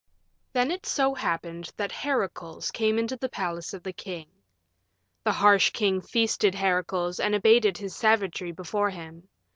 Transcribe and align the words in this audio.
Then 0.53 0.71
it 0.71 0.87
so 0.87 1.13
happened 1.13 1.71
that 1.77 1.91
Heracles 1.91 2.71
came 2.71 2.97
into 2.97 3.15
the 3.17 3.29
palace 3.29 3.71
of 3.71 3.83
the 3.83 3.93
king. 3.93 4.25
The 5.25 5.31
harsh 5.31 5.69
king 5.69 6.01
feasted 6.01 6.55
Heracles 6.55 7.19
and 7.19 7.35
abated 7.35 7.77
his 7.77 7.95
savagery 7.95 8.51
before 8.51 8.89
him. 8.89 9.27